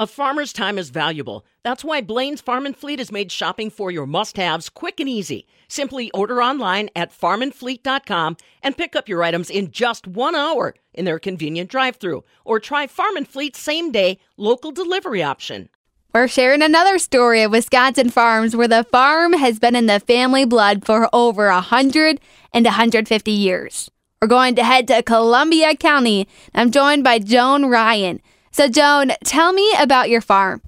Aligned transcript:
A 0.00 0.06
farmer's 0.06 0.52
time 0.52 0.78
is 0.78 0.90
valuable. 0.90 1.44
That's 1.64 1.82
why 1.82 2.02
Blain's 2.02 2.40
Farm 2.40 2.66
and 2.66 2.76
Fleet 2.76 3.00
has 3.00 3.10
made 3.10 3.32
shopping 3.32 3.68
for 3.68 3.90
your 3.90 4.06
must 4.06 4.36
haves 4.36 4.68
quick 4.68 5.00
and 5.00 5.08
easy. 5.08 5.44
Simply 5.66 6.08
order 6.12 6.40
online 6.40 6.88
at 6.94 7.10
farmandfleet.com 7.10 8.36
and 8.62 8.76
pick 8.76 8.94
up 8.94 9.08
your 9.08 9.24
items 9.24 9.50
in 9.50 9.72
just 9.72 10.06
one 10.06 10.36
hour 10.36 10.76
in 10.94 11.04
their 11.04 11.18
convenient 11.18 11.68
drive 11.68 11.96
through. 11.96 12.22
Or 12.44 12.60
try 12.60 12.86
Farm 12.86 13.16
and 13.16 13.26
Fleet's 13.26 13.58
same 13.58 13.90
day 13.90 14.20
local 14.36 14.70
delivery 14.70 15.20
option. 15.20 15.68
We're 16.14 16.28
sharing 16.28 16.62
another 16.62 17.00
story 17.00 17.42
of 17.42 17.50
Wisconsin 17.50 18.10
farms 18.10 18.54
where 18.54 18.68
the 18.68 18.84
farm 18.84 19.32
has 19.32 19.58
been 19.58 19.74
in 19.74 19.86
the 19.86 19.98
family 19.98 20.44
blood 20.44 20.86
for 20.86 21.08
over 21.12 21.50
100 21.50 22.20
and 22.52 22.64
150 22.64 23.32
years. 23.32 23.90
We're 24.22 24.28
going 24.28 24.54
to 24.54 24.64
head 24.64 24.86
to 24.88 25.02
Columbia 25.02 25.74
County. 25.74 26.28
I'm 26.54 26.70
joined 26.70 27.02
by 27.02 27.18
Joan 27.18 27.66
Ryan. 27.66 28.20
So, 28.50 28.68
Joan, 28.68 29.12
tell 29.24 29.52
me 29.52 29.72
about 29.78 30.10
your 30.10 30.20
farm. 30.20 30.62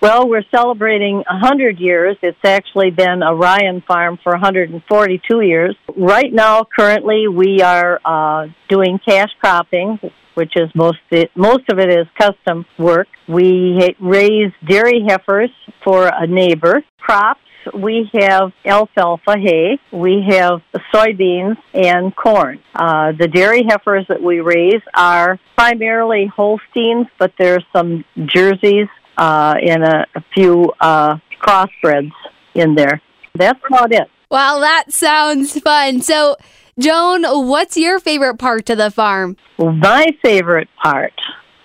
Well, 0.00 0.28
we're 0.28 0.42
celebrating 0.50 1.22
100 1.30 1.78
years. 1.78 2.16
It's 2.22 2.36
actually 2.44 2.90
been 2.90 3.22
a 3.22 3.34
Ryan 3.36 3.84
farm 3.86 4.18
for 4.20 4.32
142 4.32 5.40
years. 5.42 5.76
Right 5.96 6.32
now, 6.32 6.64
currently, 6.64 7.28
we 7.28 7.62
are 7.62 8.00
uh, 8.04 8.48
doing 8.68 8.98
cash 9.06 9.28
cropping, 9.40 10.00
which 10.34 10.54
is 10.56 10.68
most 10.74 10.98
most 11.34 11.68
of 11.68 11.78
it 11.78 11.90
is 11.90 12.06
custom 12.18 12.64
work. 12.78 13.08
We 13.28 13.94
raise 14.00 14.52
dairy 14.66 15.04
heifers 15.06 15.50
for 15.84 16.08
a 16.08 16.26
neighbor. 16.26 16.82
Crops 16.98 17.40
we 17.74 18.10
have 18.14 18.52
alfalfa 18.64 19.38
hay, 19.38 19.78
we 19.92 20.24
have 20.28 20.60
soybeans, 20.92 21.56
and 21.72 22.14
corn. 22.14 22.60
Uh, 22.74 23.12
the 23.12 23.28
dairy 23.28 23.62
heifers 23.68 24.06
that 24.08 24.22
we 24.22 24.40
raise 24.40 24.82
are 24.94 25.38
primarily 25.56 26.26
Holsteins, 26.34 27.06
but 27.18 27.32
there's 27.38 27.64
some 27.72 28.04
Jerseys 28.26 28.88
uh, 29.16 29.54
and 29.62 29.84
a, 29.84 30.06
a 30.14 30.24
few 30.34 30.72
uh, 30.80 31.18
crossbreds 31.40 32.12
in 32.54 32.74
there. 32.74 33.00
That's 33.34 33.60
about 33.66 33.92
it. 33.92 34.08
Wow, 34.30 34.60
that 34.60 34.92
sounds 34.92 35.58
fun. 35.60 36.00
So, 36.00 36.36
Joan, 36.78 37.24
what's 37.48 37.76
your 37.76 38.00
favorite 38.00 38.38
part 38.38 38.70
of 38.70 38.78
the 38.78 38.90
farm? 38.90 39.36
My 39.58 40.06
favorite 40.22 40.68
part 40.82 41.12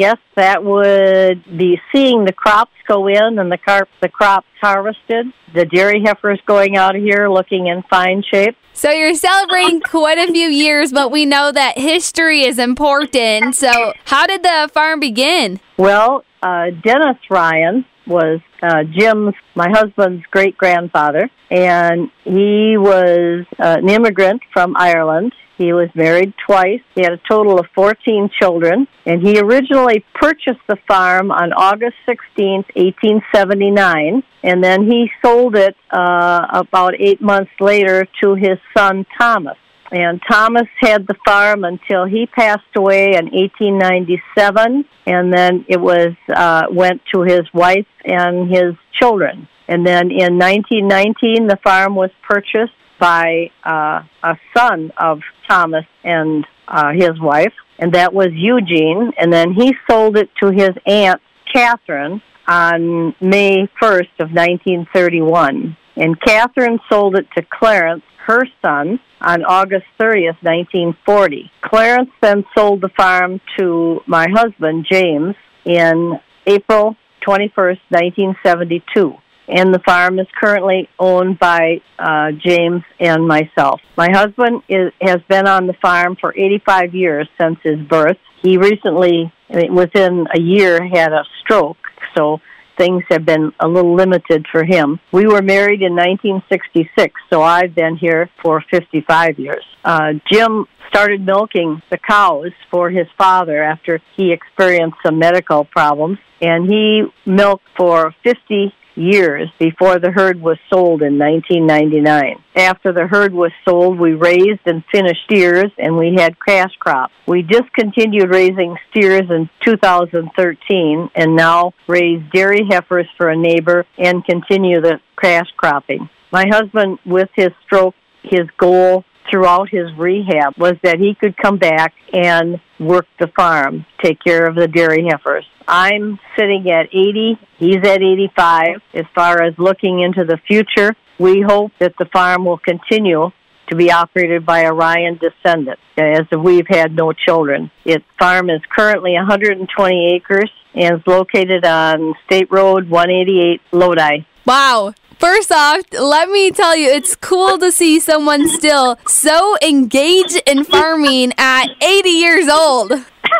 guess 0.00 0.16
that 0.34 0.64
would 0.64 1.44
be 1.58 1.78
seeing 1.92 2.24
the 2.24 2.32
crops 2.32 2.72
go 2.88 3.06
in 3.06 3.38
and 3.38 3.52
the 3.52 3.58
car- 3.58 3.88
the 4.00 4.08
crops 4.08 4.46
harvested. 4.60 5.26
The 5.54 5.66
dairy 5.66 6.02
heifers 6.02 6.40
going 6.46 6.78
out 6.78 6.96
of 6.96 7.02
here 7.02 7.28
looking 7.28 7.66
in 7.66 7.82
fine 7.82 8.22
shape. 8.22 8.56
So 8.72 8.90
you're 8.90 9.14
celebrating 9.14 9.80
quite 9.84 10.16
a 10.16 10.32
few 10.32 10.48
years, 10.48 10.90
but 10.90 11.10
we 11.10 11.26
know 11.26 11.52
that 11.52 11.76
history 11.76 12.44
is 12.44 12.58
important. 12.58 13.56
So 13.56 13.92
how 14.06 14.26
did 14.26 14.42
the 14.42 14.70
farm 14.72 15.00
begin? 15.00 15.60
Well, 15.76 16.24
uh, 16.42 16.70
Dennis 16.82 17.18
Ryan 17.28 17.84
was 18.06 18.40
uh, 18.62 18.84
Jim's, 18.84 19.34
my 19.54 19.68
husband's 19.70 20.24
great 20.30 20.56
grandfather, 20.56 21.30
and 21.50 22.10
he 22.24 22.76
was 22.76 23.46
uh, 23.58 23.76
an 23.78 23.88
immigrant 23.88 24.42
from 24.52 24.76
Ireland. 24.76 25.32
He 25.58 25.72
was 25.74 25.88
married 25.94 26.32
twice. 26.46 26.80
He 26.94 27.02
had 27.02 27.12
a 27.12 27.20
total 27.30 27.60
of 27.60 27.66
14 27.74 28.30
children, 28.40 28.88
and 29.04 29.20
he 29.20 29.38
originally 29.38 30.04
purchased 30.14 30.60
the 30.68 30.78
farm 30.88 31.30
on 31.30 31.52
August 31.52 31.96
16, 32.08 32.64
1879, 32.74 34.22
and 34.42 34.64
then 34.64 34.90
he 34.90 35.10
sold 35.22 35.56
it 35.56 35.76
uh, 35.90 36.46
about 36.52 36.94
eight 36.98 37.20
months 37.20 37.52
later 37.60 38.06
to 38.22 38.34
his 38.34 38.58
son 38.74 39.04
Thomas. 39.18 39.58
And 39.92 40.20
Thomas 40.30 40.68
had 40.80 41.06
the 41.06 41.16
farm 41.26 41.64
until 41.64 42.04
he 42.04 42.26
passed 42.26 42.62
away 42.76 43.14
in 43.14 43.26
1897, 43.26 44.84
and 45.06 45.32
then 45.32 45.64
it 45.68 45.80
was 45.80 46.14
uh, 46.32 46.66
went 46.70 47.02
to 47.12 47.22
his 47.22 47.42
wife 47.52 47.86
and 48.04 48.48
his 48.48 48.74
children. 49.00 49.48
And 49.66 49.86
then 49.86 50.10
in 50.10 50.38
1919, 50.38 51.48
the 51.48 51.58
farm 51.62 51.96
was 51.96 52.10
purchased 52.28 52.72
by 53.00 53.50
uh, 53.64 54.02
a 54.22 54.36
son 54.56 54.92
of 54.96 55.20
Thomas 55.48 55.86
and 56.04 56.46
uh, 56.68 56.92
his 56.92 57.18
wife, 57.20 57.52
and 57.78 57.94
that 57.94 58.12
was 58.12 58.28
Eugene. 58.32 59.12
And 59.18 59.32
then 59.32 59.52
he 59.52 59.74
sold 59.90 60.16
it 60.16 60.30
to 60.42 60.50
his 60.50 60.70
aunt 60.86 61.20
Catherine 61.52 62.22
on 62.46 63.14
May 63.20 63.68
1st 63.82 64.20
of 64.20 64.30
1931. 64.30 65.76
And 65.96 66.20
Catherine 66.20 66.78
sold 66.90 67.16
it 67.16 67.26
to 67.36 67.44
Clarence, 67.48 68.02
her 68.26 68.42
son, 68.62 69.00
on 69.20 69.44
August 69.44 69.86
30th, 70.00 70.40
1940. 70.42 71.50
Clarence 71.62 72.10
then 72.22 72.44
sold 72.56 72.80
the 72.80 72.90
farm 72.96 73.40
to 73.58 74.00
my 74.06 74.26
husband, 74.32 74.86
James, 74.90 75.34
in 75.64 76.18
April 76.46 76.96
21st, 77.26 77.80
1972 77.90 79.14
and 79.50 79.74
the 79.74 79.80
farm 79.80 80.18
is 80.18 80.26
currently 80.40 80.88
owned 80.98 81.38
by 81.38 81.80
uh, 81.98 82.30
James 82.32 82.82
and 83.00 83.26
myself. 83.26 83.80
My 83.96 84.08
husband 84.10 84.62
is, 84.68 84.92
has 85.00 85.18
been 85.28 85.48
on 85.48 85.66
the 85.66 85.74
farm 85.82 86.16
for 86.20 86.32
85 86.34 86.94
years 86.94 87.28
since 87.40 87.58
his 87.62 87.80
birth. 87.80 88.16
He 88.42 88.56
recently, 88.56 89.32
within 89.48 90.26
a 90.32 90.40
year, 90.40 90.80
had 90.86 91.12
a 91.12 91.24
stroke, 91.42 91.78
so 92.16 92.40
things 92.80 93.04
have 93.10 93.26
been 93.26 93.52
a 93.60 93.68
little 93.68 93.94
limited 93.94 94.46
for 94.50 94.64
him. 94.64 94.98
We 95.12 95.26
were 95.26 95.42
married 95.42 95.82
in 95.82 95.94
1966, 95.94 97.12
so 97.28 97.42
I've 97.42 97.74
been 97.74 97.96
here 97.96 98.30
for 98.42 98.64
55 98.70 99.38
years. 99.38 99.64
Uh, 99.84 100.14
Jim 100.32 100.64
started 100.88 101.20
milking 101.20 101.82
the 101.90 101.98
cows 101.98 102.52
for 102.70 102.88
his 102.88 103.06
father 103.18 103.62
after 103.62 104.00
he 104.16 104.32
experienced 104.32 104.96
some 105.04 105.18
medical 105.18 105.64
problems, 105.64 106.18
and 106.40 106.70
he 106.72 107.04
milked 107.26 107.68
for 107.76 108.14
50 108.24 108.72
years 109.00 109.48
before 109.58 109.98
the 109.98 110.10
herd 110.10 110.40
was 110.40 110.58
sold 110.72 111.02
in 111.02 111.18
1999. 111.18 112.36
After 112.56 112.92
the 112.92 113.06
herd 113.06 113.32
was 113.32 113.52
sold, 113.66 113.98
we 113.98 114.12
raised 114.12 114.60
and 114.66 114.84
finished 114.92 115.24
steers 115.24 115.70
and 115.78 115.96
we 115.96 116.14
had 116.16 116.36
cash 116.46 116.70
crops. 116.78 117.14
We 117.26 117.42
discontinued 117.42 118.28
raising 118.30 118.76
steers 118.90 119.30
in 119.30 119.48
2013 119.64 121.10
and 121.14 121.36
now 121.36 121.72
raise 121.86 122.22
dairy 122.32 122.66
heifers 122.68 123.08
for 123.16 123.30
a 123.30 123.36
neighbor 123.36 123.86
and 123.98 124.24
continue 124.24 124.80
the 124.80 125.00
cash 125.20 125.48
cropping. 125.56 126.08
My 126.32 126.46
husband, 126.48 126.98
with 127.04 127.28
his 127.34 127.50
stroke, 127.64 127.94
his 128.22 128.46
goal 128.58 129.04
throughout 129.30 129.68
his 129.68 129.86
rehab 129.96 130.54
was 130.58 130.74
that 130.82 130.98
he 130.98 131.14
could 131.14 131.36
come 131.36 131.56
back 131.56 131.94
and 132.12 132.60
work 132.78 133.06
the 133.18 133.28
farm, 133.36 133.86
take 134.02 134.18
care 134.22 134.46
of 134.46 134.56
the 134.56 134.68
dairy 134.68 135.06
heifers. 135.08 135.44
I'm 135.70 136.18
sitting 136.36 136.68
at 136.68 136.86
80, 136.86 137.38
he's 137.58 137.76
at 137.76 138.02
85. 138.02 138.82
As 138.92 139.04
far 139.14 139.40
as 139.40 139.54
looking 139.56 140.00
into 140.00 140.24
the 140.24 140.36
future, 140.36 140.96
we 141.16 141.42
hope 141.42 141.70
that 141.78 141.94
the 141.96 142.06
farm 142.06 142.44
will 142.44 142.58
continue 142.58 143.30
to 143.68 143.76
be 143.76 143.92
operated 143.92 144.44
by 144.44 144.62
a 144.62 144.72
Ryan 144.72 145.16
descendant, 145.18 145.78
as 145.96 146.22
we've 146.36 146.66
had 146.68 146.92
no 146.96 147.12
children. 147.12 147.70
Its 147.84 148.04
farm 148.18 148.50
is 148.50 148.60
currently 148.76 149.12
120 149.12 150.14
acres 150.16 150.50
and 150.74 150.96
is 150.96 151.06
located 151.06 151.64
on 151.64 152.14
State 152.26 152.50
Road 152.50 152.90
188, 152.90 153.60
Lodi. 153.70 154.26
Wow. 154.44 154.92
First 155.20 155.52
off, 155.52 155.82
let 155.92 156.30
me 156.30 156.50
tell 156.50 156.76
you, 156.76 156.88
it's 156.88 157.14
cool 157.14 157.58
to 157.58 157.70
see 157.70 158.00
someone 158.00 158.48
still 158.48 158.98
so 159.06 159.56
engaged 159.62 160.42
in 160.46 160.64
farming 160.64 161.34
at 161.38 161.66
80 161.80 162.08
years 162.08 162.48
old. 162.48 162.92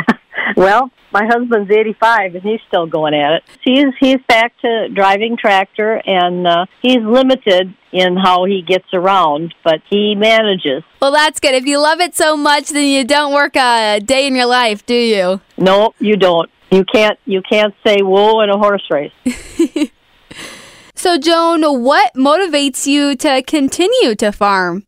well, 0.57 0.93
my 1.13 1.27
husband's 1.27 1.71
85 1.71 2.37
and 2.37 2.43
he's 2.43 2.61
still 2.69 2.87
going 2.87 3.15
at 3.15 3.33
it. 3.33 3.43
He's 3.63 3.87
he's 3.99 4.19
back 4.29 4.53
to 4.61 4.89
driving 4.89 5.37
tractor 5.37 6.01
and 6.07 6.47
uh, 6.47 6.67
he's 6.83 7.03
limited 7.03 7.75
in 7.93 8.17
how 8.17 8.45
he 8.45 8.63
gets 8.63 8.87
around, 8.93 9.55
but 9.65 9.81
he 9.89 10.15
manages. 10.15 10.85
Well, 11.01 11.13
that's 11.13 11.41
good. 11.41 11.55
If 11.55 11.67
you 11.67 11.79
love 11.79 12.01
it 12.01 12.15
so 12.15 12.37
much, 12.37 12.69
then 12.69 12.89
you 12.89 13.05
don't 13.05 13.35
work 13.35 13.57
a 13.57 14.01
day 14.01 14.27
in 14.27 14.37
your 14.37 14.47
life, 14.47 14.87
do 14.87 14.95
you? 14.95 15.41
No, 15.57 15.95
you 15.99 16.17
don't. 16.17 16.51
You 16.71 16.85
can't 16.85 17.19
you 17.25 17.43
can't 17.43 17.75
say 17.85 17.99
whoa 18.01 18.41
in 18.43 18.51
a 18.51 18.57
horse 18.57 18.87
race. 18.91 19.13
so, 20.95 21.19
Joan, 21.19 21.83
what 21.83 22.13
motivates 22.15 22.87
you 22.87 23.17
to 23.17 23.43
continue 23.43 24.15
to 24.17 24.31
farm? 24.31 24.85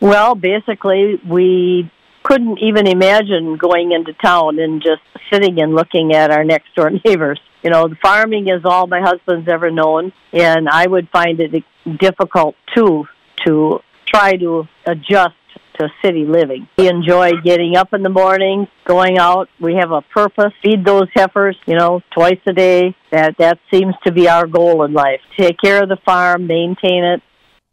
Well, 0.00 0.34
basically, 0.34 1.20
we 1.26 1.90
couldn't 2.26 2.58
even 2.58 2.88
imagine 2.88 3.56
going 3.56 3.92
into 3.92 4.12
town 4.14 4.58
and 4.58 4.82
just 4.82 5.02
sitting 5.32 5.60
and 5.60 5.76
looking 5.76 6.12
at 6.12 6.32
our 6.32 6.42
next 6.42 6.74
door 6.74 6.90
neighbors. 7.04 7.40
You 7.62 7.70
know, 7.70 7.88
farming 8.02 8.48
is 8.48 8.62
all 8.64 8.88
my 8.88 9.00
husband's 9.00 9.48
ever 9.48 9.70
known, 9.70 10.12
and 10.32 10.68
I 10.68 10.86
would 10.86 11.08
find 11.10 11.40
it 11.40 11.64
difficult 11.98 12.56
too 12.74 13.06
to 13.44 13.80
try 14.06 14.36
to 14.36 14.66
adjust 14.86 15.34
to 15.78 15.88
city 16.02 16.24
living. 16.24 16.68
We 16.78 16.88
enjoy 16.88 17.32
getting 17.44 17.76
up 17.76 17.92
in 17.92 18.02
the 18.02 18.08
morning, 18.08 18.66
going 18.84 19.18
out. 19.18 19.48
We 19.60 19.74
have 19.74 19.92
a 19.92 20.00
purpose. 20.00 20.52
Feed 20.62 20.84
those 20.84 21.08
heifers, 21.14 21.56
you 21.66 21.76
know, 21.76 22.00
twice 22.10 22.40
a 22.46 22.52
day. 22.52 22.96
That 23.12 23.36
that 23.38 23.58
seems 23.72 23.94
to 24.04 24.10
be 24.10 24.28
our 24.28 24.46
goal 24.46 24.84
in 24.84 24.92
life. 24.92 25.20
Take 25.36 25.58
care 25.58 25.82
of 25.82 25.88
the 25.88 25.98
farm, 26.04 26.46
maintain 26.46 27.04
it. 27.04 27.22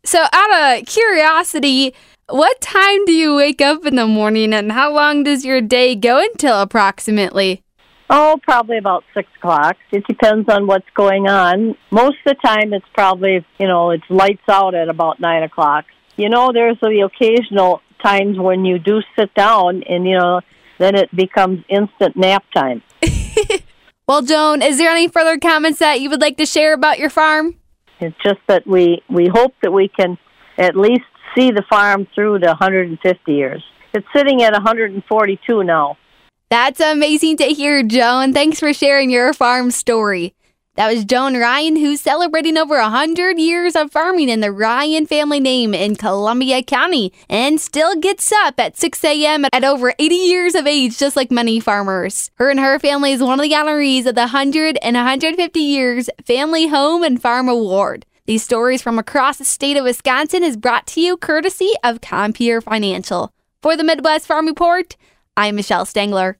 So, 0.05 0.25
out 0.33 0.79
of 0.79 0.85
curiosity, 0.85 1.93
what 2.29 2.61
time 2.61 3.05
do 3.05 3.11
you 3.11 3.35
wake 3.35 3.61
up 3.61 3.85
in 3.85 3.95
the 3.95 4.07
morning 4.07 4.53
and 4.53 4.71
how 4.71 4.93
long 4.93 5.23
does 5.23 5.45
your 5.45 5.61
day 5.61 5.95
go 5.95 6.19
until 6.19 6.61
approximately? 6.61 7.63
Oh, 8.09 8.37
probably 8.43 8.77
about 8.77 9.03
six 9.13 9.27
o'clock. 9.37 9.77
It 9.91 10.05
depends 10.07 10.47
on 10.49 10.67
what's 10.67 10.89
going 10.95 11.27
on. 11.27 11.75
Most 11.89 12.17
of 12.25 12.35
the 12.35 12.47
time, 12.47 12.73
it's 12.73 12.85
probably 12.93 13.45
you 13.59 13.67
know 13.67 13.91
it's 13.91 14.03
lights 14.09 14.47
out 14.49 14.75
at 14.75 14.89
about 14.89 15.19
nine 15.19 15.43
o'clock. 15.43 15.85
You 16.15 16.29
know, 16.29 16.51
there's 16.53 16.77
the 16.79 17.09
occasional 17.09 17.81
times 18.03 18.37
when 18.37 18.65
you 18.65 18.77
do 18.77 19.01
sit 19.17 19.33
down, 19.33 19.83
and 19.83 20.05
you 20.05 20.17
know, 20.17 20.41
then 20.77 20.95
it 20.95 21.15
becomes 21.15 21.63
instant 21.69 22.15
nap 22.15 22.43
time. 22.53 22.83
well, 24.07 24.21
Joan, 24.21 24.61
is 24.61 24.77
there 24.77 24.91
any 24.91 25.07
further 25.07 25.39
comments 25.39 25.79
that 25.79 26.01
you 26.01 26.09
would 26.09 26.21
like 26.21 26.37
to 26.37 26.45
share 26.45 26.73
about 26.73 26.99
your 26.99 27.09
farm? 27.09 27.55
It's 27.99 28.15
just 28.23 28.39
that 28.47 28.67
we 28.67 29.01
we 29.09 29.27
hope 29.27 29.53
that 29.63 29.71
we 29.71 29.87
can 29.87 30.17
at 30.57 30.75
least 30.75 31.03
see 31.35 31.51
the 31.51 31.63
farm 31.69 32.07
through 32.13 32.39
to 32.39 32.47
150 32.47 33.31
years. 33.31 33.63
It's 33.93 34.07
sitting 34.15 34.41
at 34.43 34.53
142 34.53 35.63
now. 35.63 35.97
That's 36.49 36.79
amazing 36.79 37.37
to 37.37 37.45
hear, 37.45 37.83
Joan. 37.83 38.33
Thanks 38.33 38.59
for 38.59 38.73
sharing 38.73 39.09
your 39.09 39.33
farm 39.33 39.71
story. 39.71 40.33
That 40.75 40.91
was 40.91 41.05
Joan 41.05 41.37
Ryan, 41.37 41.75
who's 41.75 42.01
celebrating 42.01 42.57
over 42.57 42.79
100 42.79 43.37
years 43.37 43.75
of 43.75 43.91
farming 43.91 44.29
in 44.29 44.39
the 44.39 44.51
Ryan 44.51 45.05
family 45.05 45.39
name 45.39 45.75
in 45.75 45.95
Columbia 45.95 46.63
County 46.63 47.13
and 47.29 47.61
still 47.61 47.95
gets 47.95 48.31
up 48.31 48.59
at 48.59 48.75
6 48.75 49.03
a.m. 49.03 49.45
at 49.53 49.63
over 49.63 49.93
80 49.99 50.15
years 50.15 50.55
of 50.55 50.65
age, 50.65 50.97
just 50.97 51.15
like 51.15 51.29
many 51.29 51.59
farmers. 51.59 52.31
Her 52.35 52.49
and 52.49 52.59
her 52.59 52.79
family 52.79 53.11
is 53.11 53.21
one 53.21 53.39
of 53.39 53.43
the 53.43 53.51
honorees 53.51 54.07
of 54.07 54.15
the 54.15 54.21
100 54.21 54.79
and 54.81 54.95
150 54.95 55.59
Years 55.59 56.09
Family 56.25 56.67
Home 56.67 57.03
and 57.03 57.21
Farm 57.21 57.47
Award. 57.47 58.07
These 58.25 58.43
stories 58.43 58.81
from 58.81 58.97
across 58.97 59.37
the 59.37 59.43
state 59.43 59.75
of 59.75 59.83
Wisconsin 59.83 60.43
is 60.43 60.55
brought 60.55 60.87
to 60.87 61.01
you 61.01 61.17
courtesy 61.17 61.71
of 61.83 61.99
Compeer 61.99 62.63
Financial. 62.63 63.33
For 63.61 63.75
the 63.75 63.83
Midwest 63.83 64.27
Farm 64.27 64.47
Report, 64.47 64.95
I'm 65.35 65.57
Michelle 65.57 65.85
Stangler. 65.85 66.35